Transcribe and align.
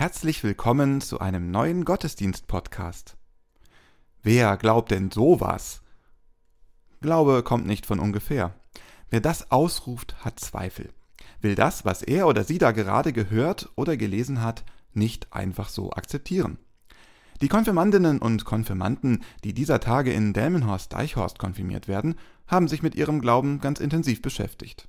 Herzlich 0.00 0.42
willkommen 0.42 1.02
zu 1.02 1.18
einem 1.18 1.50
neuen 1.50 1.84
Gottesdienst-Podcast. 1.84 3.18
Wer 4.22 4.56
glaubt 4.56 4.92
denn 4.92 5.10
sowas? 5.10 5.82
Glaube 7.02 7.42
kommt 7.42 7.66
nicht 7.66 7.84
von 7.84 7.98
ungefähr. 7.98 8.54
Wer 9.10 9.20
das 9.20 9.50
ausruft, 9.50 10.24
hat 10.24 10.40
Zweifel, 10.40 10.88
will 11.42 11.54
das, 11.54 11.84
was 11.84 12.00
er 12.00 12.28
oder 12.28 12.44
sie 12.44 12.56
da 12.56 12.72
gerade 12.72 13.12
gehört 13.12 13.68
oder 13.76 13.98
gelesen 13.98 14.40
hat, 14.40 14.64
nicht 14.94 15.34
einfach 15.34 15.68
so 15.68 15.90
akzeptieren. 15.92 16.56
Die 17.42 17.48
Konfirmandinnen 17.48 18.20
und 18.20 18.46
Konfirmanden, 18.46 19.22
die 19.44 19.52
dieser 19.52 19.80
Tage 19.80 20.14
in 20.14 20.32
Delmenhorst-Deichhorst 20.32 21.38
konfirmiert 21.38 21.88
werden, 21.88 22.14
haben 22.46 22.68
sich 22.68 22.82
mit 22.82 22.94
ihrem 22.94 23.20
Glauben 23.20 23.60
ganz 23.60 23.80
intensiv 23.80 24.22
beschäftigt. 24.22 24.88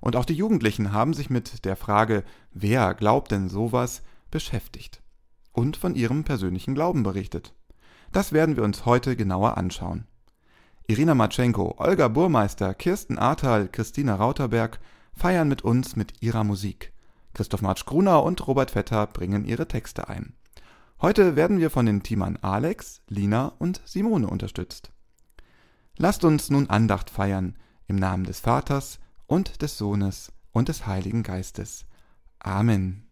Und 0.00 0.16
auch 0.16 0.24
die 0.24 0.32
Jugendlichen 0.32 0.94
haben 0.94 1.12
sich 1.12 1.28
mit 1.28 1.66
der 1.66 1.76
Frage, 1.76 2.24
wer 2.50 2.94
glaubt 2.94 3.30
denn 3.30 3.50
sowas, 3.50 4.00
beschäftigt 4.30 5.02
und 5.52 5.76
von 5.76 5.94
ihrem 5.94 6.24
persönlichen 6.24 6.74
Glauben 6.74 7.02
berichtet. 7.02 7.54
Das 8.12 8.32
werden 8.32 8.56
wir 8.56 8.62
uns 8.62 8.86
heute 8.86 9.16
genauer 9.16 9.58
anschauen. 9.58 10.06
Irina 10.86 11.14
Matschenko, 11.14 11.74
Olga 11.76 12.08
Burmeister, 12.08 12.72
Kirsten 12.72 13.18
Ahrtal, 13.18 13.68
Christina 13.68 14.14
Rauterberg 14.14 14.80
feiern 15.12 15.48
mit 15.48 15.62
uns 15.62 15.96
mit 15.96 16.22
ihrer 16.22 16.44
Musik. 16.44 16.92
Christoph 17.34 17.62
Marsch-Gruner 17.62 18.22
und 18.22 18.46
Robert 18.46 18.70
Vetter 18.70 19.06
bringen 19.06 19.44
ihre 19.44 19.68
Texte 19.68 20.08
ein. 20.08 20.34
Heute 21.00 21.36
werden 21.36 21.58
wir 21.58 21.70
von 21.70 21.86
den 21.86 22.02
Teamern 22.02 22.38
Alex, 22.40 23.02
Lina 23.08 23.52
und 23.58 23.80
Simone 23.84 24.28
unterstützt. 24.28 24.90
Lasst 25.96 26.24
uns 26.24 26.50
nun 26.50 26.70
Andacht 26.70 27.10
feiern 27.10 27.56
im 27.86 27.96
Namen 27.96 28.24
des 28.24 28.40
Vaters 28.40 28.98
und 29.26 29.62
des 29.62 29.76
Sohnes 29.78 30.32
und 30.52 30.68
des 30.68 30.86
Heiligen 30.86 31.22
Geistes. 31.22 31.84
Amen. 32.38 33.07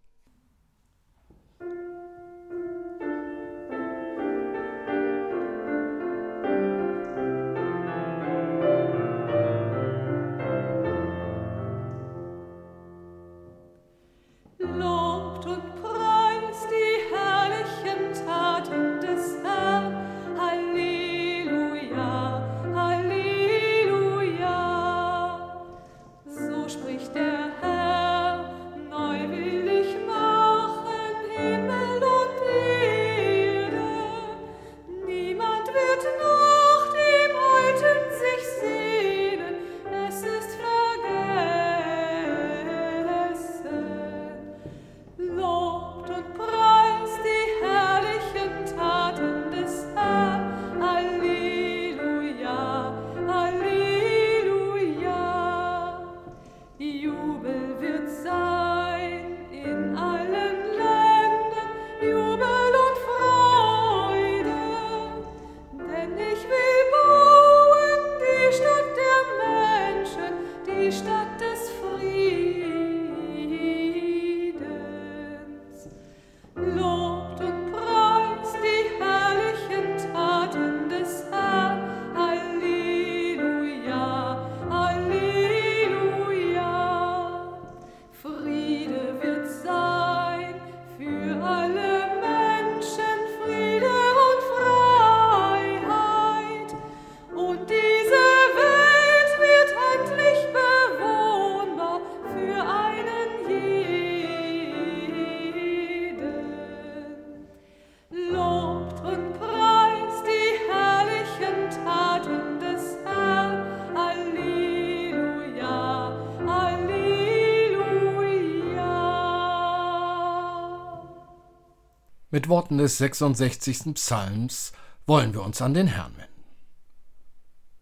Mit 122.36 122.50
Worten 122.50 122.76
des 122.76 122.98
66. 122.98 123.94
Psalms 123.94 124.72
wollen 125.06 125.32
wir 125.32 125.42
uns 125.42 125.62
an 125.62 125.72
den 125.72 125.86
Herrn 125.86 126.12
wenden. 126.18 126.44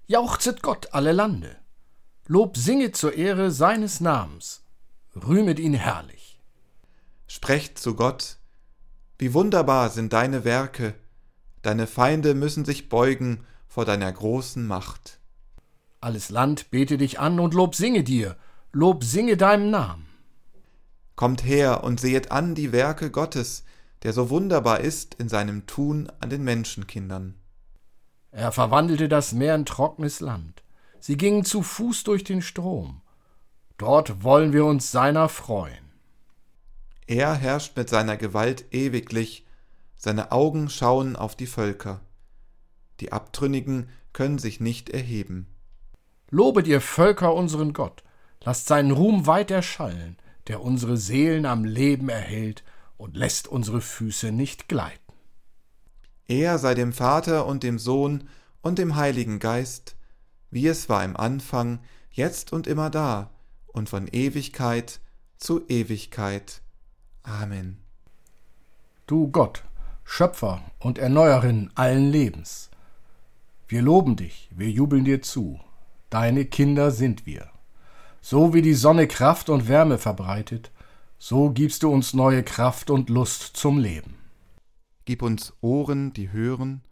Jauchzet 0.07 0.63
Gott 0.63 0.95
alle 0.95 1.11
Lande, 1.11 1.57
Lob 2.29 2.57
singet 2.57 2.97
zur 2.97 3.15
Ehre 3.15 3.51
seines 3.51 3.99
Namens, 3.99 4.63
rühmet 5.17 5.59
ihn 5.59 5.75
herrlich. 5.75 6.41
Sprecht 7.27 7.81
zu 7.81 7.97
Gott, 7.97 8.37
wie 9.19 9.35
wunderbar 9.35 9.91
sind 9.91 10.13
deine 10.13 10.45
Werke, 10.45 10.95
deine 11.63 11.89
Feinde 11.89 12.35
müssen 12.35 12.65
sich 12.65 12.89
beugen 12.89 13.45
vor 13.67 13.85
deiner 13.85 14.13
großen 14.13 14.65
Macht. 14.65 15.19
Alles 16.01 16.31
Land 16.31 16.71
bete 16.71 16.97
dich 16.97 17.19
an 17.19 17.41
und 17.41 17.55
Lob 17.55 17.75
singe 17.75 18.05
dir, 18.05 18.37
Lob 18.71 19.03
singe 19.03 19.37
deinem 19.37 19.71
Namen. 19.71 20.07
Kommt 21.17 21.45
her 21.45 21.83
und 21.83 21.99
sehet 21.99 22.31
an 22.31 22.55
die 22.55 22.71
Werke 22.71 23.11
Gottes, 23.11 23.64
der 24.05 24.13
so 24.13 24.29
wunderbar 24.31 24.81
ist 24.81 25.15
in 25.15 25.29
seinem 25.29 25.67
Tun 25.67 26.13
an 26.21 26.31
den 26.31 26.45
Menschenkindern. 26.45 27.35
Er 28.31 28.53
verwandelte 28.53 29.09
das 29.09 29.33
Meer 29.33 29.55
in 29.55 29.65
trockenes 29.65 30.21
Land. 30.21 30.63
Sie 31.01 31.17
gingen 31.17 31.45
zu 31.45 31.63
Fuß 31.63 32.05
durch 32.05 32.23
den 32.23 32.43
Strom. 32.43 33.01
Dort 33.79 34.23
wollen 34.23 34.53
wir 34.53 34.67
uns 34.67 34.93
seiner 34.93 35.29
freuen. 35.29 35.93
Er 37.07 37.35
herrscht 37.35 37.77
mit 37.77 37.89
seiner 37.89 38.17
Gewalt 38.17 38.67
ewiglich, 38.73 39.47
seine 39.97 40.33
Augen 40.33 40.69
schauen 40.69 41.17
auf 41.17 41.35
die 41.35 41.47
Völker. 41.47 42.01
Die 43.01 43.13
Abtrünnigen 43.13 43.89
können 44.13 44.39
sich 44.39 44.61
nicht 44.61 44.91
erheben. 44.91 45.47
Lobet 46.31 46.67
ihr 46.67 46.81
Völker 46.81 47.35
unseren 47.35 47.73
Gott, 47.73 48.03
lasst 48.43 48.67
seinen 48.67 48.91
Ruhm 48.91 49.27
weit 49.27 49.51
erschallen, 49.51 50.17
der 50.47 50.63
unsere 50.63 50.97
Seelen 50.97 51.47
am 51.47 51.65
Leben 51.65 52.09
erhält 52.09 52.65
und 52.97 53.17
lässt 53.17 53.49
unsere 53.49 53.81
Füße 53.81 54.33
nicht 54.33 54.69
gleiten. 54.69 55.01
Er 56.27 56.59
sei 56.59 56.75
dem 56.75 56.93
Vater 56.93 57.47
und 57.47 57.63
dem 57.63 57.79
Sohn 57.79 58.29
und 58.63 58.79
dem 58.79 58.97
Heiligen 58.97 59.39
Geist, 59.39 59.97
wie 60.51 60.67
es 60.67 60.89
war 60.89 61.05
im 61.05 61.17
Anfang, 61.17 61.81
jetzt 62.11 62.53
und 62.53 62.67
immer 62.67 62.91
da 62.91 63.31
und 63.67 63.89
von 63.89 64.09
Ewigkeit 64.09 65.01
zu 65.37 65.67
Ewigkeit. 65.69 66.63
Amen. 67.23 67.79
Du 69.07 69.29
Gott, 69.31 69.65
Schöpfer 70.05 70.63
und 70.79 70.99
Erneuerin 70.99 71.71
allen 71.75 72.11
Lebens, 72.11 72.71
wir 73.67 73.83
loben 73.83 74.17
dich, 74.17 74.51
wir 74.55 74.71
jubeln 74.71 75.05
dir 75.05 75.23
zu, 75.23 75.59
deine 76.11 76.45
Kinder 76.45 76.91
sind 76.91 77.27
wir. 77.27 77.51
So 78.21 78.55
wie 78.55 78.63
die 78.63 78.75
Sonne 78.75 79.09
Kraft 79.09 79.49
und 79.49 79.69
Wärme 79.69 79.99
verbreitet, 79.99 80.71
so 81.27 81.49
gibst 81.49 81.83
du 81.83 81.89
uns 81.89 82.13
neue 82.13 82.43
Kraft 82.43 82.91
und 82.91 83.09
Lust 83.09 83.57
zum 83.57 83.79
Leben. 83.79 84.15
Gib 85.07 85.23
uns 85.23 85.55
Ohren, 85.63 86.13
die 86.13 86.31
hören, 86.31 86.83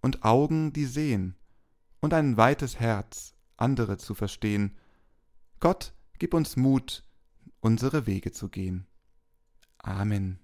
und 0.00 0.24
Augen, 0.24 0.72
die 0.72 0.86
sehen, 0.86 1.36
und 2.00 2.14
ein 2.14 2.38
weites 2.38 2.80
Herz, 2.80 3.34
andere 3.58 3.98
zu 3.98 4.14
verstehen. 4.14 4.78
Gott, 5.60 5.92
gib 6.18 6.32
uns 6.32 6.56
Mut, 6.56 7.04
unsere 7.60 8.06
Wege 8.06 8.32
zu 8.32 8.48
gehen. 8.48 8.86
Amen. 9.76 10.41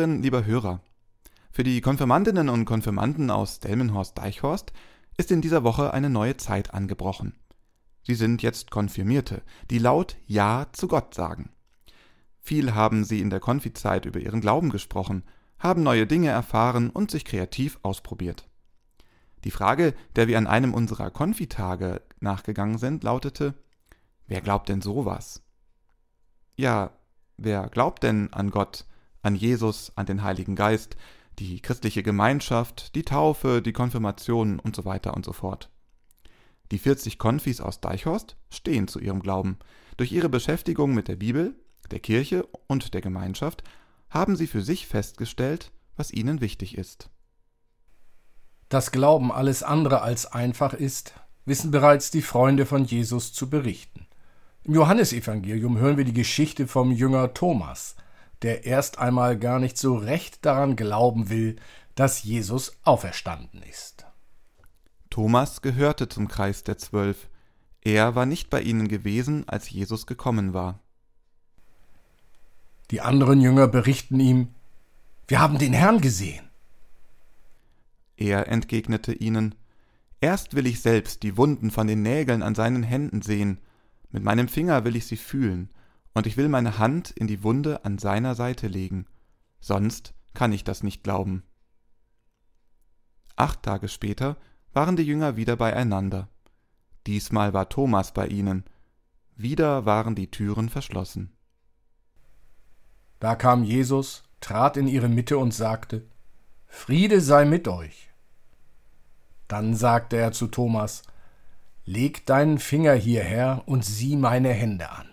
Hörerinnen, 0.00 0.22
lieber 0.22 0.46
Hörer, 0.46 0.80
für 1.50 1.62
die 1.62 1.82
Konfirmandinnen 1.82 2.48
und 2.48 2.64
Konfirmanden 2.64 3.30
aus 3.30 3.60
Delmenhorst-Deichhorst 3.60 4.72
ist 5.18 5.30
in 5.30 5.42
dieser 5.42 5.62
Woche 5.62 5.92
eine 5.92 6.08
neue 6.08 6.38
Zeit 6.38 6.72
angebrochen. 6.72 7.34
Sie 8.02 8.14
sind 8.14 8.40
jetzt 8.40 8.70
Konfirmierte, 8.70 9.42
die 9.68 9.76
laut 9.76 10.16
Ja 10.24 10.68
zu 10.72 10.88
Gott 10.88 11.12
sagen. 11.12 11.50
Viel 12.40 12.74
haben 12.74 13.04
sie 13.04 13.20
in 13.20 13.28
der 13.28 13.40
Konfizeit 13.40 14.06
über 14.06 14.20
ihren 14.20 14.40
Glauben 14.40 14.70
gesprochen, 14.70 15.22
haben 15.58 15.82
neue 15.82 16.06
Dinge 16.06 16.30
erfahren 16.30 16.88
und 16.88 17.10
sich 17.10 17.26
kreativ 17.26 17.78
ausprobiert. 17.82 18.48
Die 19.44 19.50
Frage, 19.50 19.92
der 20.16 20.28
wir 20.28 20.38
an 20.38 20.46
einem 20.46 20.72
unserer 20.72 21.10
Konfitage 21.10 22.00
nachgegangen 22.20 22.78
sind, 22.78 23.04
lautete: 23.04 23.52
Wer 24.26 24.40
glaubt 24.40 24.70
denn 24.70 24.80
sowas? 24.80 25.42
Ja, 26.56 26.90
wer 27.36 27.68
glaubt 27.68 28.02
denn 28.02 28.32
an 28.32 28.50
Gott, 28.50 28.86
an 29.22 29.34
Jesus, 29.34 29.92
an 29.96 30.06
den 30.06 30.22
Heiligen 30.22 30.56
Geist, 30.56 30.96
die 31.38 31.60
christliche 31.60 32.02
Gemeinschaft, 32.02 32.94
die 32.94 33.04
Taufe, 33.04 33.62
die 33.62 33.72
Konfirmation 33.72 34.58
und 34.58 34.76
so 34.76 34.84
weiter 34.84 35.14
und 35.14 35.24
so 35.24 35.32
fort? 35.32 35.70
Die 36.70 36.78
40 36.78 37.18
Konfis 37.18 37.60
aus 37.60 37.80
Deichhorst 37.80 38.36
stehen 38.50 38.86
zu 38.86 39.00
ihrem 39.00 39.20
Glauben. 39.20 39.58
Durch 39.96 40.12
ihre 40.12 40.28
Beschäftigung 40.28 40.94
mit 40.94 41.08
der 41.08 41.16
Bibel, 41.16 41.54
der 41.90 42.00
Kirche 42.00 42.46
und 42.66 42.94
der 42.94 43.00
Gemeinschaft 43.00 43.64
haben 44.08 44.36
sie 44.36 44.46
für 44.46 44.62
sich 44.62 44.86
festgestellt, 44.86 45.72
was 45.96 46.12
ihnen 46.12 46.40
wichtig 46.40 46.78
ist. 46.78 47.10
Dass 48.68 48.92
Glauben 48.92 49.32
alles 49.32 49.62
andere 49.62 50.02
als 50.02 50.26
einfach 50.26 50.74
ist, 50.74 51.14
wissen 51.44 51.70
bereits 51.70 52.10
die 52.10 52.22
Freunde 52.22 52.66
von 52.66 52.84
Jesus 52.84 53.32
zu 53.32 53.50
berichten. 53.50 54.06
Im 54.62 54.74
Johannesevangelium 54.74 55.78
hören 55.78 55.96
wir 55.96 56.04
die 56.04 56.12
Geschichte 56.12 56.68
vom 56.68 56.92
Jünger 56.92 57.34
Thomas, 57.34 57.96
der 58.42 58.64
erst 58.64 58.98
einmal 58.98 59.38
gar 59.38 59.58
nicht 59.58 59.78
so 59.78 59.96
recht 59.96 60.44
daran 60.44 60.76
glauben 60.76 61.28
will, 61.30 61.56
dass 61.94 62.22
Jesus 62.22 62.72
auferstanden 62.84 63.62
ist. 63.62 64.06
Thomas 65.10 65.60
gehörte 65.60 66.08
zum 66.08 66.28
Kreis 66.28 66.64
der 66.64 66.78
Zwölf. 66.78 67.28
Er 67.82 68.14
war 68.14 68.26
nicht 68.26 68.50
bei 68.50 68.62
ihnen 68.62 68.88
gewesen, 68.88 69.48
als 69.48 69.70
Jesus 69.70 70.06
gekommen 70.06 70.54
war. 70.54 70.80
Die 72.90 73.00
anderen 73.00 73.40
Jünger 73.40 73.68
berichten 73.68 74.18
ihm, 74.20 74.54
wir 75.28 75.40
haben 75.40 75.58
den 75.58 75.72
Herrn 75.72 76.00
gesehen. 76.00 76.48
Er 78.16 78.48
entgegnete 78.48 79.12
ihnen, 79.12 79.54
Erst 80.20 80.54
will 80.54 80.66
ich 80.66 80.80
selbst 80.80 81.22
die 81.22 81.36
Wunden 81.38 81.70
von 81.70 81.86
den 81.86 82.02
Nägeln 82.02 82.42
an 82.42 82.54
seinen 82.54 82.82
Händen 82.82 83.22
sehen, 83.22 83.58
mit 84.10 84.22
meinem 84.22 84.48
Finger 84.48 84.84
will 84.84 84.96
ich 84.96 85.06
sie 85.06 85.16
fühlen, 85.16 85.70
und 86.14 86.26
ich 86.26 86.36
will 86.36 86.48
meine 86.48 86.78
Hand 86.78 87.10
in 87.10 87.26
die 87.26 87.42
Wunde 87.42 87.84
an 87.84 87.98
seiner 87.98 88.34
Seite 88.34 88.66
legen, 88.66 89.06
sonst 89.60 90.14
kann 90.34 90.52
ich 90.52 90.64
das 90.64 90.82
nicht 90.82 91.02
glauben. 91.02 91.44
Acht 93.36 93.62
Tage 93.62 93.88
später 93.88 94.36
waren 94.72 94.96
die 94.96 95.02
Jünger 95.02 95.36
wieder 95.36 95.56
beieinander. 95.56 96.28
Diesmal 97.06 97.52
war 97.52 97.68
Thomas 97.68 98.12
bei 98.12 98.26
ihnen. 98.26 98.64
Wieder 99.36 99.86
waren 99.86 100.14
die 100.14 100.30
Türen 100.30 100.68
verschlossen. 100.68 101.36
Da 103.18 103.34
kam 103.34 103.64
Jesus, 103.64 104.22
trat 104.40 104.76
in 104.76 104.86
ihre 104.86 105.08
Mitte 105.08 105.38
und 105.38 105.52
sagte, 105.52 106.06
Friede 106.66 107.20
sei 107.20 107.44
mit 107.44 107.68
euch. 107.68 108.10
Dann 109.48 109.74
sagte 109.74 110.16
er 110.16 110.32
zu 110.32 110.46
Thomas, 110.46 111.02
Leg 111.84 112.24
deinen 112.26 112.58
Finger 112.58 112.94
hierher 112.94 113.64
und 113.66 113.84
sieh 113.84 114.16
meine 114.16 114.52
Hände 114.52 114.90
an. 114.90 115.09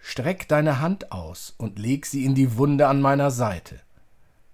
Streck 0.00 0.48
deine 0.48 0.80
Hand 0.80 1.12
aus 1.12 1.54
und 1.58 1.78
leg 1.78 2.06
sie 2.06 2.24
in 2.24 2.34
die 2.34 2.56
Wunde 2.56 2.88
an 2.88 3.00
meiner 3.00 3.30
Seite. 3.30 3.80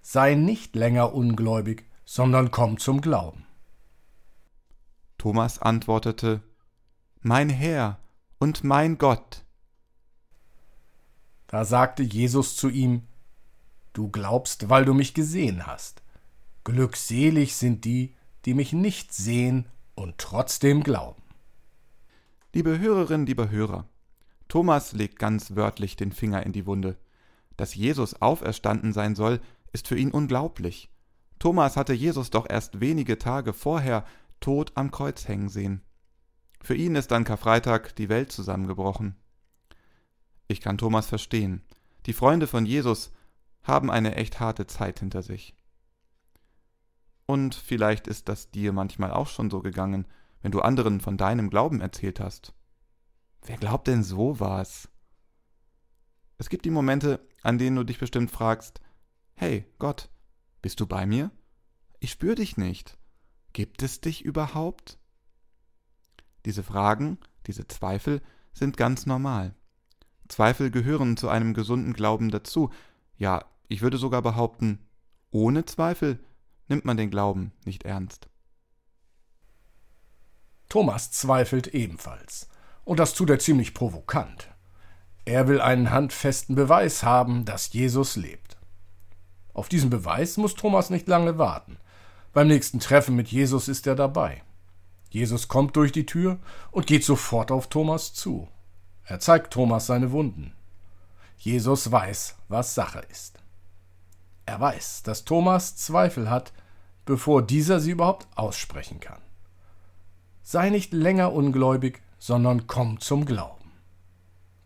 Sei 0.02 0.34
nicht 0.34 0.76
länger 0.76 1.14
ungläubig, 1.14 1.84
sondern 2.04 2.50
komm 2.50 2.78
zum 2.78 3.00
Glauben. 3.00 3.46
Thomas 5.18 5.60
antwortete, 5.60 6.42
Mein 7.20 7.48
Herr 7.48 7.98
und 8.38 8.64
mein 8.64 8.98
Gott. 8.98 9.44
Da 11.46 11.64
sagte 11.64 12.02
Jesus 12.02 12.56
zu 12.56 12.68
ihm, 12.68 13.02
Du 13.92 14.10
glaubst, 14.10 14.68
weil 14.68 14.84
du 14.84 14.92
mich 14.92 15.14
gesehen 15.14 15.66
hast. 15.66 16.02
Glückselig 16.64 17.56
sind 17.56 17.84
die, 17.84 18.14
die 18.44 18.52
mich 18.52 18.72
nicht 18.72 19.14
sehen 19.14 19.66
und 19.94 20.18
trotzdem 20.18 20.82
glauben. 20.82 21.22
Liebe 22.52 22.78
Hörerinnen, 22.78 23.26
lieber 23.26 23.48
Hörer, 23.48 23.88
Thomas 24.48 24.92
legt 24.92 25.18
ganz 25.18 25.56
wörtlich 25.56 25.96
den 25.96 26.12
Finger 26.12 26.44
in 26.44 26.52
die 26.52 26.66
Wunde. 26.66 26.96
Dass 27.56 27.74
Jesus 27.74 28.20
auferstanden 28.20 28.92
sein 28.92 29.14
soll, 29.14 29.40
ist 29.72 29.88
für 29.88 29.96
ihn 29.96 30.10
unglaublich. 30.10 30.90
Thomas 31.38 31.76
hatte 31.76 31.92
Jesus 31.92 32.30
doch 32.30 32.48
erst 32.48 32.80
wenige 32.80 33.18
Tage 33.18 33.52
vorher 33.52 34.04
tot 34.40 34.72
am 34.74 34.90
Kreuz 34.90 35.28
hängen 35.28 35.48
sehen. 35.48 35.82
Für 36.62 36.74
ihn 36.74 36.96
ist 36.96 37.12
an 37.12 37.24
Karfreitag 37.24 37.94
die 37.96 38.08
Welt 38.08 38.32
zusammengebrochen. 38.32 39.16
Ich 40.48 40.60
kann 40.60 40.78
Thomas 40.78 41.06
verstehen. 41.06 41.62
Die 42.06 42.12
Freunde 42.12 42.46
von 42.46 42.66
Jesus 42.66 43.12
haben 43.62 43.90
eine 43.90 44.14
echt 44.14 44.40
harte 44.40 44.66
Zeit 44.66 45.00
hinter 45.00 45.22
sich. 45.22 45.54
Und 47.26 47.54
vielleicht 47.54 48.06
ist 48.06 48.28
das 48.28 48.50
dir 48.50 48.72
manchmal 48.72 49.10
auch 49.10 49.26
schon 49.26 49.50
so 49.50 49.60
gegangen, 49.60 50.06
wenn 50.42 50.52
du 50.52 50.60
anderen 50.60 51.00
von 51.00 51.16
deinem 51.16 51.50
Glauben 51.50 51.80
erzählt 51.80 52.20
hast. 52.20 52.54
Wer 53.46 53.56
glaubt 53.58 53.86
denn 53.86 54.02
so 54.02 54.40
was? 54.40 54.88
Es 56.36 56.48
gibt 56.48 56.64
die 56.64 56.70
Momente, 56.70 57.20
an 57.42 57.58
denen 57.58 57.76
du 57.76 57.84
dich 57.84 57.98
bestimmt 57.98 58.32
fragst, 58.32 58.80
hey 59.34 59.64
Gott, 59.78 60.10
bist 60.62 60.80
du 60.80 60.86
bei 60.86 61.06
mir? 61.06 61.30
Ich 62.00 62.10
spür 62.10 62.34
dich 62.34 62.56
nicht. 62.56 62.98
Gibt 63.52 63.84
es 63.84 64.00
dich 64.00 64.24
überhaupt? 64.24 64.98
Diese 66.44 66.64
Fragen, 66.64 67.18
diese 67.46 67.68
Zweifel 67.68 68.20
sind 68.52 68.76
ganz 68.76 69.06
normal. 69.06 69.54
Zweifel 70.28 70.72
gehören 70.72 71.16
zu 71.16 71.28
einem 71.28 71.54
gesunden 71.54 71.92
Glauben 71.92 72.32
dazu. 72.32 72.70
Ja, 73.16 73.44
ich 73.68 73.80
würde 73.80 73.96
sogar 73.96 74.22
behaupten, 74.22 74.80
ohne 75.30 75.64
Zweifel 75.64 76.18
nimmt 76.66 76.84
man 76.84 76.96
den 76.96 77.10
Glauben 77.10 77.52
nicht 77.64 77.84
ernst. 77.84 78.28
Thomas 80.68 81.12
zweifelt 81.12 81.68
ebenfalls. 81.68 82.48
Und 82.86 83.00
das 83.00 83.14
tut 83.14 83.28
er 83.30 83.40
ziemlich 83.40 83.74
provokant. 83.74 84.48
Er 85.24 85.48
will 85.48 85.60
einen 85.60 85.90
handfesten 85.90 86.54
Beweis 86.54 87.02
haben, 87.02 87.44
dass 87.44 87.72
Jesus 87.72 88.14
lebt. 88.14 88.56
Auf 89.52 89.68
diesen 89.68 89.90
Beweis 89.90 90.36
muss 90.36 90.54
Thomas 90.54 90.88
nicht 90.88 91.08
lange 91.08 91.36
warten. 91.36 91.78
Beim 92.32 92.46
nächsten 92.46 92.78
Treffen 92.78 93.16
mit 93.16 93.26
Jesus 93.26 93.66
ist 93.66 93.88
er 93.88 93.96
dabei. 93.96 94.44
Jesus 95.10 95.48
kommt 95.48 95.74
durch 95.74 95.90
die 95.90 96.06
Tür 96.06 96.38
und 96.70 96.86
geht 96.86 97.04
sofort 97.04 97.50
auf 97.50 97.68
Thomas 97.68 98.14
zu. 98.14 98.46
Er 99.02 99.18
zeigt 99.18 99.52
Thomas 99.52 99.86
seine 99.86 100.12
Wunden. 100.12 100.52
Jesus 101.38 101.90
weiß, 101.90 102.36
was 102.48 102.76
Sache 102.76 103.02
ist. 103.10 103.40
Er 104.46 104.60
weiß, 104.60 105.02
dass 105.02 105.24
Thomas 105.24 105.74
Zweifel 105.74 106.30
hat, 106.30 106.52
bevor 107.04 107.42
dieser 107.42 107.80
sie 107.80 107.90
überhaupt 107.90 108.28
aussprechen 108.36 109.00
kann. 109.00 109.22
Sei 110.42 110.70
nicht 110.70 110.92
länger 110.92 111.32
ungläubig, 111.32 112.00
sondern 112.18 112.66
komm 112.66 113.00
zum 113.00 113.24
Glauben. 113.24 113.72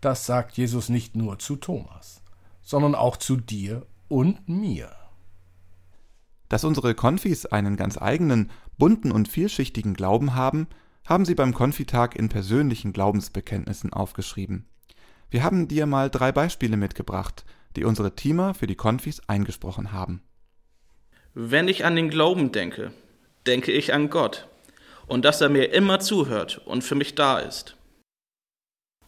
Das 0.00 0.26
sagt 0.26 0.56
Jesus 0.56 0.88
nicht 0.88 1.16
nur 1.16 1.38
zu 1.38 1.56
Thomas, 1.56 2.22
sondern 2.62 2.94
auch 2.94 3.16
zu 3.16 3.36
dir 3.36 3.86
und 4.08 4.48
mir. 4.48 4.90
Dass 6.48 6.64
unsere 6.64 6.94
Konfis 6.94 7.46
einen 7.46 7.76
ganz 7.76 7.96
eigenen, 8.00 8.50
bunten 8.78 9.12
und 9.12 9.28
vielschichtigen 9.28 9.94
Glauben 9.94 10.34
haben, 10.34 10.66
haben 11.04 11.24
sie 11.24 11.34
beim 11.34 11.54
Konfitag 11.54 12.16
in 12.16 12.28
persönlichen 12.28 12.92
Glaubensbekenntnissen 12.92 13.92
aufgeschrieben. 13.92 14.66
Wir 15.30 15.44
haben 15.44 15.68
dir 15.68 15.86
mal 15.86 16.10
drei 16.10 16.32
Beispiele 16.32 16.76
mitgebracht, 16.76 17.44
die 17.76 17.84
unsere 17.84 18.16
Teamer 18.16 18.54
für 18.54 18.66
die 18.66 18.74
Konfis 18.74 19.20
eingesprochen 19.28 19.92
haben. 19.92 20.22
Wenn 21.34 21.68
ich 21.68 21.84
an 21.84 21.94
den 21.94 22.10
Glauben 22.10 22.50
denke, 22.50 22.92
denke 23.46 23.70
ich 23.70 23.94
an 23.94 24.10
Gott 24.10 24.48
und 25.10 25.24
dass 25.24 25.40
er 25.40 25.48
mir 25.48 25.72
immer 25.72 25.98
zuhört 25.98 26.62
und 26.66 26.84
für 26.84 26.94
mich 26.94 27.16
da 27.16 27.40
ist. 27.40 27.74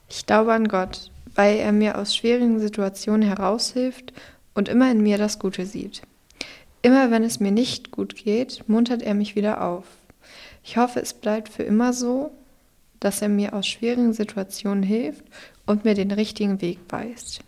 Ich 0.09 0.27
glaube 0.27 0.53
an 0.53 0.67
Gott, 0.67 1.13
weil 1.37 1.59
er 1.59 1.71
mir 1.71 1.97
aus 1.97 2.17
schwierigen 2.17 2.59
Situationen 2.59 3.27
heraushilft 3.27 4.13
und 4.53 4.69
immer 4.69 4.91
in 4.91 5.01
mir 5.01 5.17
das 5.17 5.39
Gute 5.39 5.65
sieht. 5.65 6.03
Immer 6.83 7.13
wenn 7.13 7.23
es 7.23 7.39
mir 7.39 7.53
nicht 7.53 7.93
gut 7.93 8.17
geht, 8.17 8.69
muntert 8.69 9.03
er 9.03 9.15
mich 9.15 9.37
wieder 9.37 9.63
auf. 9.63 9.85
Ich 10.65 10.77
hoffe, 10.77 11.01
es 11.01 11.15
bleibt 11.15 11.49
für 11.49 11.63
immer 11.63 11.93
so, 11.93 12.33
dass 12.99 13.23
er 13.23 13.29
mir 13.29 13.55
aus 13.55 13.67
schwierigen 13.69 14.13
Situationen 14.13 14.83
hilft 14.83 15.25
und 15.67 15.85
mir 15.85 15.95
den 15.95 16.11
richtigen 16.11 16.61
Weg 16.61 16.81
weist. 16.89 17.41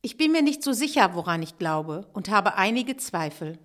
Ich 0.00 0.16
bin 0.16 0.32
mir 0.32 0.42
nicht 0.42 0.62
so 0.62 0.72
sicher, 0.72 1.10
woran 1.14 1.42
ich 1.42 1.58
glaube 1.58 2.06
und 2.14 2.30
habe 2.30 2.56
einige 2.56 2.96
Zweifel. 2.96 3.58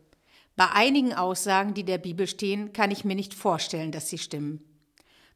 Bei 0.59 0.71
einigen 0.71 1.13
Aussagen, 1.13 1.73
die 1.73 1.85
der 1.85 1.99
Bibel 1.99 2.27
stehen, 2.27 2.73
kann 2.73 2.91
ich 2.91 3.05
mir 3.05 3.15
nicht 3.15 3.33
vorstellen, 3.33 3.93
dass 3.93 4.09
sie 4.09 4.17
stimmen. 4.17 4.59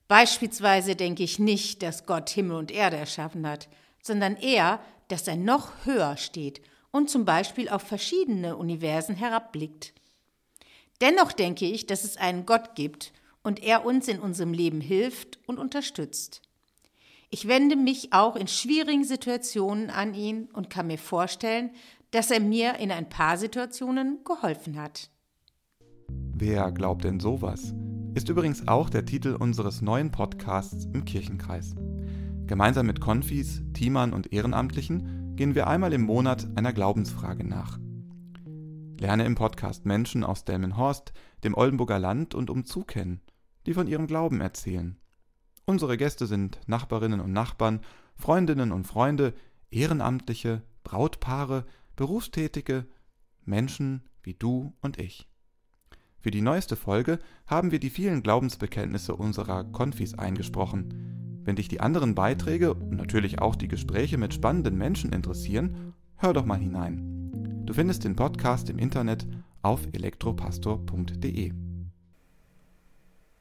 Beispielsweise 0.09 0.97
denke 0.97 1.23
ich 1.23 1.39
nicht, 1.39 1.81
dass 1.81 2.05
Gott 2.05 2.29
Himmel 2.29 2.57
und 2.57 2.71
Erde 2.71 2.97
erschaffen 2.97 3.47
hat, 3.47 3.69
sondern 4.01 4.35
eher, 4.35 4.81
dass 5.07 5.25
er 5.25 5.37
noch 5.37 5.85
höher 5.85 6.17
steht 6.17 6.59
und 6.91 7.09
zum 7.09 7.23
Beispiel 7.23 7.69
auf 7.69 7.83
verschiedene 7.83 8.57
Universen 8.57 9.15
herabblickt. 9.15 9.93
Dennoch 10.99 11.31
denke 11.31 11.67
ich, 11.67 11.85
dass 11.85 12.03
es 12.03 12.17
einen 12.17 12.45
Gott 12.45 12.75
gibt 12.75 13.13
und 13.43 13.63
er 13.63 13.85
uns 13.85 14.09
in 14.09 14.19
unserem 14.19 14.51
Leben 14.51 14.81
hilft 14.81 15.39
und 15.47 15.57
unterstützt. 15.57 16.41
Ich 17.29 17.47
wende 17.47 17.77
mich 17.77 18.11
auch 18.11 18.35
in 18.35 18.49
schwierigen 18.49 19.05
Situationen 19.05 19.89
an 19.89 20.15
ihn 20.15 20.49
und 20.51 20.69
kann 20.69 20.87
mir 20.87 20.97
vorstellen, 20.97 21.71
dass 22.11 22.29
er 22.29 22.41
mir 22.41 22.75
in 22.75 22.91
ein 22.91 23.07
paar 23.07 23.37
Situationen 23.37 24.21
geholfen 24.25 24.81
hat. 24.81 25.09
Wer 26.35 26.71
glaubt 26.71 27.03
denn 27.03 27.19
sowas? 27.19 27.75
Ist 28.15 28.27
übrigens 28.27 28.67
auch 28.67 28.89
der 28.89 29.05
Titel 29.05 29.35
unseres 29.39 29.83
neuen 29.83 30.09
Podcasts 30.09 30.85
im 30.91 31.05
Kirchenkreis. 31.05 31.75
Gemeinsam 32.47 32.87
mit 32.87 32.99
Konfis, 32.99 33.61
Teamern 33.73 34.13
und 34.13 34.33
Ehrenamtlichen 34.33 35.35
gehen 35.35 35.53
wir 35.53 35.67
einmal 35.67 35.93
im 35.93 36.01
Monat 36.01 36.47
einer 36.55 36.73
Glaubensfrage 36.73 37.43
nach. 37.43 37.77
Lerne 38.99 39.25
im 39.25 39.35
Podcast 39.35 39.85
Menschen 39.85 40.23
aus 40.23 40.43
Delmenhorst, 40.43 41.13
dem 41.43 41.53
Oldenburger 41.53 41.99
Land 41.99 42.33
und 42.33 42.49
umzu 42.49 42.83
kennen, 42.83 43.21
die 43.67 43.75
von 43.75 43.85
ihrem 43.87 44.07
Glauben 44.07 44.41
erzählen. 44.41 44.97
Unsere 45.65 45.97
Gäste 45.97 46.25
sind 46.25 46.59
Nachbarinnen 46.65 47.19
und 47.19 47.31
Nachbarn, 47.31 47.81
Freundinnen 48.15 48.71
und 48.71 48.87
Freunde, 48.87 49.35
Ehrenamtliche, 49.69 50.63
Brautpaare, 50.83 51.65
Berufstätige, 51.95 52.87
Menschen 53.45 54.09
wie 54.23 54.33
du 54.33 54.73
und 54.81 54.97
ich. 54.97 55.29
Für 56.23 56.31
die 56.31 56.41
neueste 56.41 56.77
Folge 56.77 57.19
haben 57.47 57.71
wir 57.71 57.81
die 57.81 57.89
vielen 57.89 58.23
Glaubensbekenntnisse 58.23 59.13
unserer 59.13 59.65
Konfis 59.65 60.17
eingesprochen. 60.17 61.41
Wenn 61.43 61.57
dich 61.57 61.67
die 61.67 61.81
anderen 61.81 62.15
Beiträge 62.15 62.73
und 62.73 62.95
natürlich 62.95 63.39
auch 63.41 63.57
die 63.57 63.67
Gespräche 63.67 64.17
mit 64.17 64.33
spannenden 64.33 64.77
Menschen 64.77 65.11
interessieren, 65.11 65.93
hör 66.15 66.31
doch 66.31 66.45
mal 66.45 66.59
hinein. 66.59 67.65
Du 67.65 67.73
findest 67.73 68.05
den 68.05 68.15
Podcast 68.15 68.69
im 68.69 68.79
Internet 68.79 69.27
auf 69.63 69.81
elektropastor.de. 69.91 71.51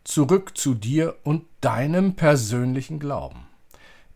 Zurück 0.03 0.59
zu 0.59 0.75
dir 0.75 1.15
und 1.23 1.45
deinem 1.61 2.17
persönlichen 2.17 2.99
Glauben. 2.99 3.47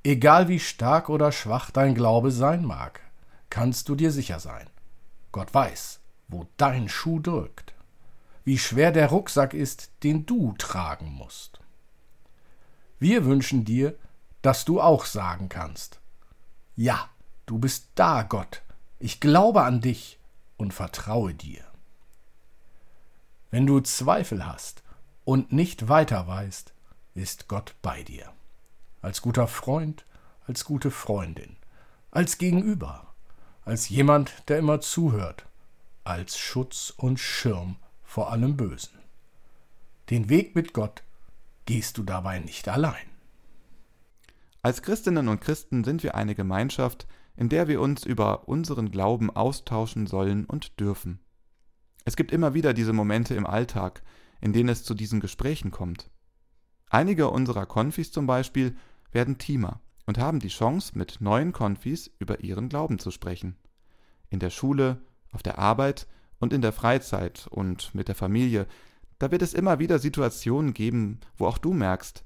Egal 0.02 0.48
wie 0.48 0.58
stark 0.58 1.08
oder 1.08 1.30
schwach 1.30 1.70
dein 1.70 1.94
Glaube 1.94 2.32
sein 2.32 2.64
mag, 2.64 3.00
kannst 3.48 3.88
du 3.88 3.94
dir 3.94 4.10
sicher 4.10 4.40
sein. 4.40 4.66
Gott 5.30 5.54
weiß, 5.54 6.00
wo 6.26 6.48
dein 6.56 6.88
Schuh 6.88 7.20
drückt, 7.20 7.65
wie 8.46 8.58
schwer 8.58 8.92
der 8.92 9.08
Rucksack 9.08 9.54
ist, 9.54 9.90
den 10.04 10.24
du 10.24 10.54
tragen 10.56 11.12
musst. 11.12 11.58
Wir 13.00 13.24
wünschen 13.24 13.64
dir, 13.64 13.98
dass 14.40 14.64
du 14.64 14.80
auch 14.80 15.04
sagen 15.04 15.48
kannst, 15.48 15.98
ja, 16.76 17.10
du 17.46 17.58
bist 17.58 17.88
da, 17.96 18.22
Gott, 18.22 18.62
ich 19.00 19.18
glaube 19.18 19.64
an 19.64 19.80
dich 19.80 20.20
und 20.56 20.72
vertraue 20.72 21.34
dir. 21.34 21.64
Wenn 23.50 23.66
du 23.66 23.80
Zweifel 23.80 24.46
hast 24.46 24.84
und 25.24 25.50
nicht 25.50 25.88
weiter 25.88 26.28
weißt, 26.28 26.72
ist 27.14 27.48
Gott 27.48 27.74
bei 27.82 28.04
dir. 28.04 28.32
Als 29.02 29.22
guter 29.22 29.48
Freund, 29.48 30.04
als 30.46 30.64
gute 30.64 30.92
Freundin, 30.92 31.56
als 32.12 32.38
Gegenüber, 32.38 33.12
als 33.64 33.88
jemand, 33.88 34.30
der 34.46 34.58
immer 34.58 34.80
zuhört, 34.80 35.46
als 36.04 36.38
Schutz 36.38 36.94
und 36.96 37.18
Schirm 37.18 37.74
vor 38.16 38.32
allem 38.32 38.56
Bösen. 38.56 38.98
Den 40.08 40.30
Weg 40.30 40.54
mit 40.54 40.72
Gott 40.72 41.02
gehst 41.66 41.98
du 41.98 42.02
dabei 42.02 42.38
nicht 42.38 42.66
allein. 42.66 43.10
Als 44.62 44.80
Christinnen 44.80 45.28
und 45.28 45.42
Christen 45.42 45.84
sind 45.84 46.02
wir 46.02 46.14
eine 46.14 46.34
Gemeinschaft, 46.34 47.06
in 47.36 47.50
der 47.50 47.68
wir 47.68 47.78
uns 47.82 48.06
über 48.06 48.48
unseren 48.48 48.90
Glauben 48.90 49.28
austauschen 49.28 50.06
sollen 50.06 50.46
und 50.46 50.80
dürfen. 50.80 51.18
Es 52.06 52.16
gibt 52.16 52.32
immer 52.32 52.54
wieder 52.54 52.72
diese 52.72 52.94
Momente 52.94 53.34
im 53.34 53.44
Alltag, 53.44 54.02
in 54.40 54.54
denen 54.54 54.70
es 54.70 54.82
zu 54.82 54.94
diesen 54.94 55.20
Gesprächen 55.20 55.70
kommt. 55.70 56.08
Einige 56.88 57.28
unserer 57.28 57.66
Konfis 57.66 58.12
zum 58.12 58.26
Beispiel 58.26 58.74
werden 59.12 59.36
Teamer 59.36 59.82
und 60.06 60.16
haben 60.16 60.40
die 60.40 60.48
Chance, 60.48 60.96
mit 60.96 61.20
neuen 61.20 61.52
Konfis 61.52 62.10
über 62.18 62.40
ihren 62.40 62.70
Glauben 62.70 62.98
zu 62.98 63.10
sprechen. 63.10 63.58
In 64.30 64.38
der 64.38 64.48
Schule, 64.48 65.02
auf 65.32 65.42
der 65.42 65.58
Arbeit 65.58 66.06
und 66.38 66.52
in 66.52 66.62
der 66.62 66.72
Freizeit 66.72 67.46
und 67.50 67.94
mit 67.94 68.08
der 68.08 68.14
Familie, 68.14 68.66
da 69.18 69.30
wird 69.30 69.42
es 69.42 69.54
immer 69.54 69.78
wieder 69.78 69.98
Situationen 69.98 70.74
geben, 70.74 71.20
wo 71.38 71.46
auch 71.46 71.58
du 71.58 71.72
merkst, 71.72 72.24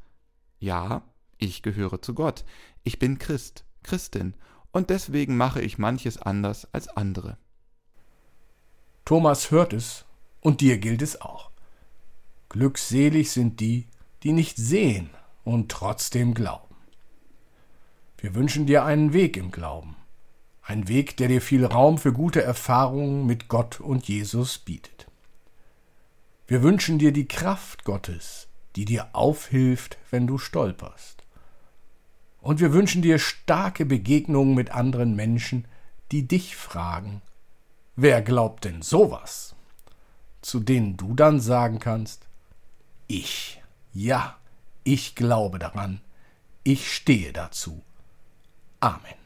ja, 0.59 1.03
ich 1.39 1.63
gehöre 1.63 2.03
zu 2.03 2.15
Gott, 2.15 2.45
ich 2.83 2.99
bin 2.99 3.19
Christ, 3.19 3.65
Christin, 3.83 4.35
und 4.73 4.91
deswegen 4.91 5.37
mache 5.37 5.61
ich 5.61 5.79
manches 5.79 6.19
anders 6.19 6.73
als 6.73 6.89
andere. 6.89 7.39
Thomas 9.05 9.51
hört 9.51 9.73
es, 9.73 10.05
und 10.41 10.61
dir 10.61 10.79
gilt 10.79 11.03
es 11.03 11.21
auch. 11.21 11.51
Glückselig 12.49 13.31
sind 13.31 13.61
die, 13.61 13.87
die 14.23 14.33
nicht 14.33 14.57
sehen 14.57 15.11
und 15.45 15.71
trotzdem 15.71 16.35
glauben. 16.35 16.75
Wir 18.19 18.35
wünschen 18.35 18.67
dir 18.67 18.85
einen 18.85 19.13
Weg 19.13 19.37
im 19.37 19.51
Glauben, 19.51 19.97
ein 20.71 20.87
Weg, 20.87 21.17
der 21.17 21.27
dir 21.27 21.43
viel 21.43 21.67
Raum 21.67 21.99
für 21.99 22.13
gute 22.13 22.45
Erfahrungen 22.45 23.27
mit 23.27 23.49
Gott 23.49 23.81
und 23.81 24.07
Jesus 24.07 24.59
bietet. 24.59 25.09
Wir 26.47 26.63
wünschen 26.63 27.01
dir 27.01 27.13
die 27.13 27.27
Kraft 27.27 27.83
Gottes, 27.85 28.47
die 28.77 28.85
dir 28.85 29.09
aufhilft, 29.13 29.99
wenn 30.13 30.29
du 30.29 30.39
stolperst. 30.39 31.25
Und 32.41 32.61
wir 32.61 32.73
wünschen 32.73 33.03
dir 33.03 33.19
starke 33.19 33.85
Begegnungen 33.85 34.55
mit 34.55 34.71
anderen 34.71 35.17
Menschen, 35.17 35.67
die 36.13 36.29
dich 36.29 36.55
fragen, 36.55 37.21
wer 37.97 38.23
glaubt 38.23 38.65
denn 38.65 38.81
sowas? 38.81 39.57
Zu 40.41 40.61
denen 40.61 40.97
du 40.97 41.15
dann 41.15 41.41
sagen 41.41 41.81
kannst, 41.81 42.29
ich, 43.09 43.61
ja, 43.93 44.37
ich 44.85 45.17
glaube 45.17 45.59
daran, 45.59 46.01
ich 46.63 46.93
stehe 46.93 47.33
dazu. 47.33 47.83
Amen. 48.79 49.20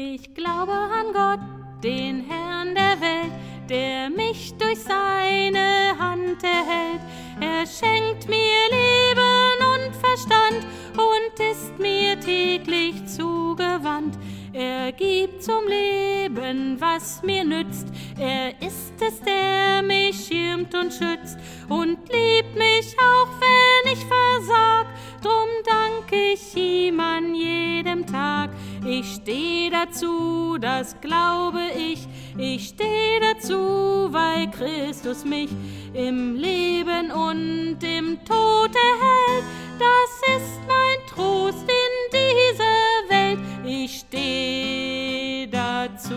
Ich 0.00 0.32
glaube 0.32 0.70
an 0.70 1.12
Gott, 1.12 1.40
den 1.82 2.20
Herrn 2.20 2.72
der 2.72 3.00
Welt, 3.00 3.32
der 3.68 4.08
mich 4.08 4.54
durch 4.56 4.78
seine 4.78 5.98
Hand 5.98 6.40
erhält. 6.44 7.00
Er 7.40 7.66
schenkt 7.66 8.28
mir 8.28 8.60
Leben 8.70 9.58
und 9.74 9.96
Verstand 9.96 10.64
und 10.92 11.40
ist 11.50 11.76
mir 11.80 12.16
täglich 12.20 13.04
zugewandt. 13.08 14.16
Er 14.52 14.92
gibt 14.92 15.42
zum 15.42 15.66
Leben, 15.66 16.80
was 16.80 17.20
mir 17.24 17.42
nützt. 17.42 17.88
Er 18.20 18.50
ist 18.62 18.94
es, 19.00 19.20
der 19.22 19.82
mich 19.82 20.28
schirmt 20.28 20.72
und 20.76 20.92
schützt 20.92 21.38
und 21.68 21.98
liebt 22.12 22.54
mich 22.54 22.94
auch, 23.00 23.28
wenn 23.40 23.92
ich 23.92 24.04
versag. 24.04 24.86
Drum 25.20 25.48
dank 25.66 26.12
ich 26.12 26.56
ihm 26.56 27.00
an 27.00 27.34
jedem 27.34 28.06
Tag. 28.06 28.47
Ich 28.86 29.14
steh 29.14 29.70
dazu, 29.70 30.56
das 30.60 31.00
glaube 31.00 31.60
ich. 31.76 32.06
Ich 32.36 32.68
steh 32.68 33.20
dazu, 33.20 34.08
weil 34.10 34.50
Christus 34.50 35.24
mich 35.24 35.50
im 35.92 36.36
Leben 36.36 37.10
und 37.10 37.78
im 37.82 38.18
Tod 38.24 38.70
erhält. 38.74 39.44
Das 39.78 40.36
ist 40.36 40.60
mein 40.66 41.06
Trost 41.08 41.62
in 41.62 42.12
dieser 42.12 43.08
Welt. 43.08 43.38
Ich 43.64 44.00
steh 44.00 45.48
dazu. 45.50 46.14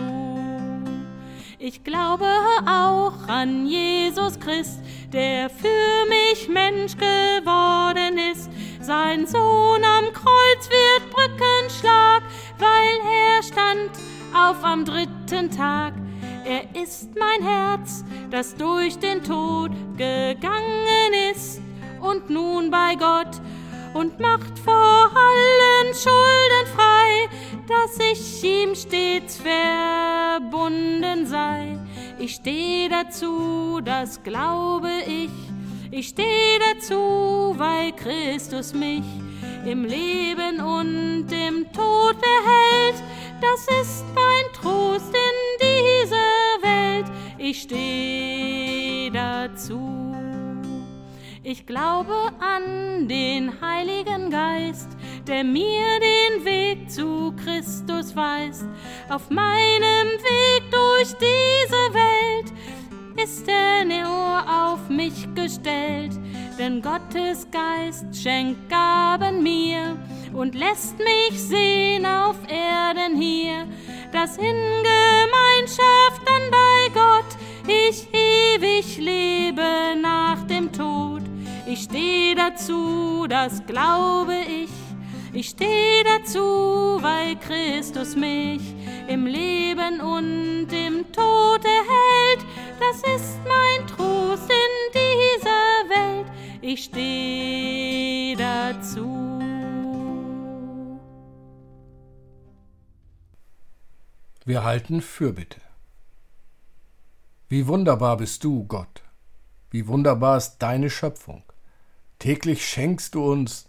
Ich 1.58 1.84
glaube 1.84 2.26
auch 2.66 3.28
an 3.28 3.66
Jesus 3.66 4.38
Christ, 4.40 4.80
der 5.12 5.48
für 5.48 6.08
mich 6.08 6.48
Mensch 6.48 6.96
geworden 6.96 8.18
ist. 8.32 8.50
Sein 8.80 9.28
Sohn 9.28 9.84
am 9.84 10.12
Kreuz 10.12 10.68
wird 10.68 11.08
Brückenschlag, 11.10 12.24
weil 12.62 12.98
er 13.10 13.42
stand 13.42 13.90
auf 14.34 14.62
am 14.64 14.84
dritten 14.84 15.50
Tag. 15.50 15.94
Er 16.44 16.62
ist 16.80 17.10
mein 17.18 17.46
Herz, 17.46 18.04
das 18.30 18.54
durch 18.54 18.98
den 18.98 19.22
Tod 19.22 19.70
gegangen 19.96 21.12
ist 21.32 21.60
und 22.00 22.30
nun 22.30 22.70
bei 22.70 22.94
Gott 22.94 23.40
und 23.94 24.18
macht 24.20 24.58
vor 24.58 25.10
allen 25.14 25.94
Schulden 25.94 26.66
frei, 26.74 27.28
dass 27.68 27.98
ich 28.12 28.42
ihm 28.44 28.74
stets 28.74 29.38
verbunden 29.38 31.26
sei. 31.26 31.78
Ich 32.18 32.36
stehe 32.36 32.88
dazu, 32.88 33.80
das 33.84 34.22
glaube 34.22 34.90
ich. 35.06 35.30
Ich 35.90 36.08
stehe 36.08 36.58
dazu, 36.72 37.54
weil 37.56 37.92
Christus 37.92 38.72
mich 38.72 39.04
im 39.66 39.84
Leben 39.84 40.60
und 40.60 41.26
im 41.30 41.64
Tod 41.72 42.16
behält. 42.20 43.02
Das 43.40 43.66
ist 43.80 44.04
mein 44.14 44.52
Trost 44.54 45.14
in 45.14 45.58
dieser 45.60 46.62
Welt. 46.62 47.06
Ich 47.38 47.62
stehe 47.62 49.10
dazu. 49.10 50.14
Ich 51.44 51.66
glaube 51.66 52.14
an 52.40 53.08
den 53.08 53.60
Heiligen 53.60 54.30
Geist, 54.30 54.90
der 55.26 55.42
mir 55.44 55.84
den 56.00 56.44
Weg 56.44 56.90
zu 56.90 57.34
Christus 57.44 58.14
weist. 58.14 58.64
Auf 59.08 59.28
meinem 59.28 60.08
Weg 60.18 60.70
durch 60.70 61.12
diese 61.18 61.94
Welt 61.94 62.52
ist 63.22 63.48
er 63.48 63.72
Ohr 64.08 64.72
auf 64.72 64.88
mich 64.88 65.28
gestellt, 65.34 66.12
denn 66.58 66.82
Gottes 66.82 67.46
Geist 67.50 68.04
schenkt 68.14 68.68
Gaben 68.68 69.42
mir 69.42 69.96
und 70.32 70.54
lässt 70.54 70.98
mich 70.98 71.40
sehen 71.40 72.04
auf 72.04 72.36
Erden 72.48 73.20
hier, 73.20 73.66
dass 74.12 74.36
in 74.36 74.56
Gemeinschaft 74.82 76.22
dann 76.26 76.50
bei 76.50 76.88
Gott 76.92 77.36
ich 77.66 78.08
ewig 78.12 78.98
lebe 78.98 79.96
nach 80.00 80.42
dem 80.46 80.72
Tod. 80.72 81.22
Ich 81.66 81.82
stehe 81.82 82.34
dazu, 82.34 83.26
das 83.28 83.64
glaube 83.66 84.36
ich. 84.46 84.70
Ich 85.32 85.50
stehe 85.50 86.04
dazu, 86.04 86.98
weil 87.00 87.36
Christus 87.36 88.16
mich 88.16 88.60
im 89.08 89.26
Leben 89.26 90.00
und 90.00 90.68
im 90.70 91.10
Tod 91.12 91.64
erhält. 91.64 92.44
Das 92.78 92.98
ist 93.14 93.38
mein 93.46 93.86
Trost 93.86 94.50
in 94.50 94.72
Welt. 94.94 95.11
Ich 96.64 96.84
stehe 96.84 98.36
dazu. 98.36 99.40
Wir 104.44 104.62
halten 104.62 105.02
Fürbitte. 105.02 105.60
Wie 107.48 107.66
wunderbar 107.66 108.16
bist 108.16 108.44
du, 108.44 108.64
Gott. 108.64 109.02
Wie 109.70 109.88
wunderbar 109.88 110.36
ist 110.36 110.58
deine 110.58 110.88
Schöpfung. 110.88 111.42
Täglich 112.20 112.64
schenkst 112.64 113.16
du 113.16 113.24
uns 113.32 113.68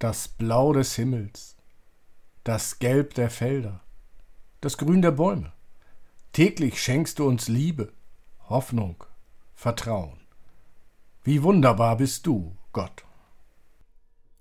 das 0.00 0.26
Blau 0.26 0.72
des 0.72 0.96
Himmels, 0.96 1.56
das 2.42 2.80
Gelb 2.80 3.14
der 3.14 3.30
Felder, 3.30 3.80
das 4.60 4.78
Grün 4.78 5.00
der 5.00 5.12
Bäume. 5.12 5.52
Täglich 6.32 6.82
schenkst 6.82 7.20
du 7.20 7.28
uns 7.28 7.46
Liebe, 7.46 7.92
Hoffnung, 8.48 9.04
Vertrauen. 9.54 10.21
Wie 11.24 11.42
wunderbar 11.42 11.96
bist 11.96 12.26
du, 12.26 12.56
Gott. 12.72 13.04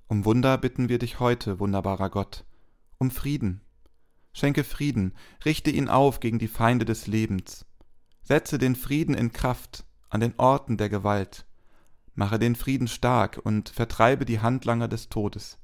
Um 0.07 0.25
Wunder 0.25 0.57
bitten 0.57 0.89
wir 0.89 0.97
dich 0.97 1.19
heute, 1.19 1.59
wunderbarer 1.59 2.09
Gott, 2.09 2.43
um 2.97 3.11
Frieden, 3.11 3.61
Schenke 4.33 4.63
Frieden, 4.63 5.13
richte 5.43 5.69
ihn 5.71 5.89
auf 5.89 6.19
gegen 6.19 6.39
die 6.39 6.47
Feinde 6.47 6.85
des 6.85 7.07
Lebens. 7.07 7.65
Setze 8.23 8.57
den 8.57 8.75
Frieden 8.75 9.13
in 9.13 9.33
Kraft 9.33 9.85
an 10.09 10.21
den 10.21 10.33
Orten 10.37 10.77
der 10.77 10.89
Gewalt. 10.89 11.45
Mache 12.15 12.39
den 12.39 12.55
Frieden 12.55 12.87
stark 12.87 13.39
und 13.43 13.69
vertreibe 13.69 14.25
die 14.25 14.39
Handlanger 14.39 14.87
des 14.87 15.09
Todes. 15.09 15.57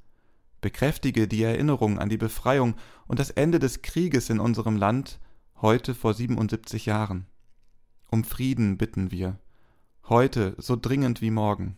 Bekräftige 0.59 1.27
die 1.27 1.43
Erinnerung 1.43 1.99
an 1.99 2.09
die 2.09 2.17
Befreiung 2.17 2.75
und 3.07 3.19
das 3.19 3.29
Ende 3.29 3.59
des 3.59 3.81
Krieges 3.81 4.29
in 4.29 4.39
unserem 4.39 4.75
Land 4.75 5.19
heute 5.61 5.95
vor 5.95 6.13
77 6.13 6.85
Jahren. 6.85 7.25
Um 8.09 8.23
Frieden 8.23 8.77
bitten 8.77 9.11
wir, 9.11 9.39
heute 10.09 10.55
so 10.57 10.75
dringend 10.75 11.21
wie 11.21 11.31
morgen. 11.31 11.77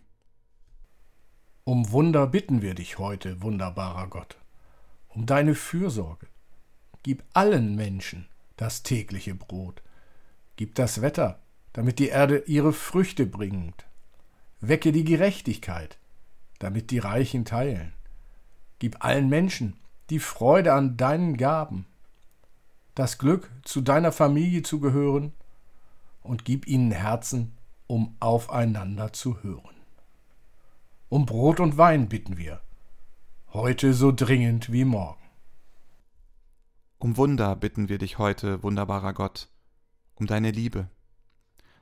Um 1.64 1.92
Wunder 1.92 2.28
bitten 2.28 2.62
wir 2.62 2.76
dich 2.76 2.98
heute, 2.98 3.42
wunderbarer 3.42 4.08
Gott, 4.08 4.38
um 5.10 5.26
deine 5.26 5.56
Fürsorge, 5.56 6.28
Gib 7.04 7.24
allen 7.34 7.76
Menschen 7.76 8.28
das 8.58 8.84
tägliche 8.84 9.34
Brot. 9.34 9.82
Gib 10.58 10.76
das 10.76 11.02
Wetter, 11.02 11.40
damit 11.72 12.00
die 12.00 12.10
Erde 12.10 12.44
ihre 12.46 12.74
Früchte 12.74 13.26
bringt. 13.26 13.86
Wecke 14.60 14.92
die 14.92 15.06
Gerechtigkeit, 15.06 15.98
damit 16.60 16.92
die 16.92 17.00
Reichen 17.00 17.46
teilen. 17.46 17.94
Gib 18.80 19.04
allen 19.04 19.30
Menschen 19.30 19.78
die 20.10 20.20
Freude 20.20 20.74
an 20.74 20.98
deinen 20.98 21.38
Gaben, 21.38 21.86
das 22.96 23.18
Glück, 23.18 23.50
zu 23.64 23.80
deiner 23.80 24.12
Familie 24.12 24.64
zu 24.64 24.80
gehören, 24.80 25.32
und 26.22 26.44
gib 26.44 26.68
ihnen 26.68 26.92
Herzen, 26.92 27.54
um 27.90 28.16
aufeinander 28.20 29.12
zu 29.14 29.42
hören. 29.42 29.76
Um 31.10 31.26
Brot 31.26 31.60
und 31.60 31.76
Wein 31.76 32.08
bitten 32.08 32.38
wir, 32.38 32.62
heute 33.52 33.96
so 33.96 34.12
dringend 34.12 34.72
wie 34.72 34.86
morgen. 34.86 35.24
Um 37.00 37.18
Wunder 37.18 37.56
bitten 37.56 37.90
wir 37.90 37.98
dich 37.98 38.20
heute, 38.20 38.62
wunderbarer 38.62 39.14
Gott, 39.14 39.50
um 40.14 40.28
deine 40.28 40.52
Liebe. 40.52 40.88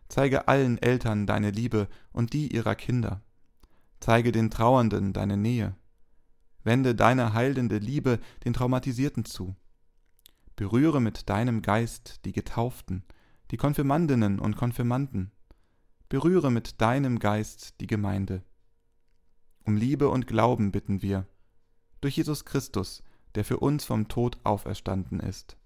Zeige 0.08 0.48
allen 0.48 0.82
Eltern 0.82 1.28
deine 1.28 1.52
Liebe 1.52 1.90
und 2.14 2.32
die 2.32 2.54
ihrer 2.56 2.76
Kinder. 2.76 3.22
Zeige 4.00 4.32
den 4.32 4.50
Trauernden 4.50 5.12
deine 5.12 5.36
Nähe. 5.36 5.76
Wende 6.64 6.96
deine 6.96 7.34
heilende 7.34 7.80
Liebe 7.80 8.20
den 8.46 8.54
Traumatisierten 8.54 9.26
zu. 9.26 9.58
Berühre 10.56 11.02
mit 11.02 11.28
deinem 11.28 11.62
Geist 11.62 12.24
die 12.24 12.32
Getauften, 12.32 13.04
die 13.52 13.58
Konfirmandinnen 13.58 14.40
und 14.40 14.56
Konfirmanden. 14.56 15.34
Berühre 16.10 16.52
mit 16.52 16.80
deinem 16.82 17.20
Geist 17.20 17.82
die 17.82 17.88
Gemeinde. 17.88 18.44
Um 19.66 19.76
Liebe 19.76 20.10
und 20.10 20.28
Glauben 20.28 20.72
bitten 20.72 21.02
wir, 21.02 21.28
durch 22.00 22.16
Jesus 22.16 22.46
Christus, 22.46 23.04
der 23.36 23.44
für 23.44 23.58
uns 23.58 23.84
vom 23.84 24.08
Tod 24.08 24.40
auferstanden 24.44 25.20
ist. 25.20 25.58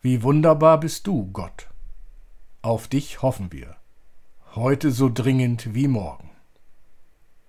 Wie 0.00 0.22
wunderbar 0.22 0.80
bist 0.80 1.06
du, 1.06 1.30
Gott. 1.30 1.68
Auf 2.62 2.88
dich 2.88 3.20
hoffen 3.20 3.52
wir, 3.52 3.76
heute 4.54 4.90
so 4.90 5.10
dringend 5.12 5.74
wie 5.74 5.88
morgen. 5.88 6.30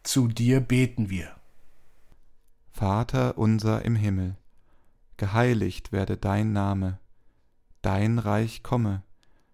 Zu 0.04 0.28
dir 0.28 0.60
beten 0.60 1.10
wir. 1.10 1.34
Vater 2.72 3.38
unser 3.38 3.86
im 3.86 3.96
Himmel, 3.96 4.36
geheiligt 5.16 5.92
werde 5.92 6.18
dein 6.18 6.52
Name, 6.52 7.00
dein 7.82 8.20
Reich 8.20 8.64
komme, 8.64 9.04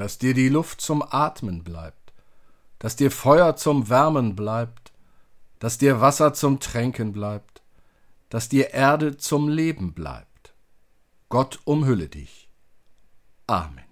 dass 0.00 0.16
dir 0.16 0.32
die 0.32 0.48
Luft 0.48 0.80
zum 0.80 1.02
Atmen 1.02 1.62
bleibt, 1.62 2.14
dass 2.78 2.96
dir 2.96 3.10
Feuer 3.10 3.54
zum 3.56 3.90
Wärmen 3.90 4.34
bleibt, 4.34 4.92
dass 5.58 5.76
dir 5.76 6.00
Wasser 6.00 6.32
zum 6.32 6.58
Tränken 6.58 7.12
bleibt, 7.12 7.60
dass 8.30 8.48
dir 8.48 8.72
Erde 8.72 9.18
zum 9.18 9.50
Leben 9.50 9.92
bleibt. 9.92 10.54
Gott 11.28 11.60
umhülle 11.64 12.08
dich. 12.08 12.48
Amen. 13.46 13.89